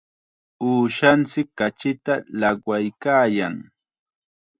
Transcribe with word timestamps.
Uushanchik 0.69 1.49
kachita 1.59 2.13
llaqwaykaayan. 2.39 3.55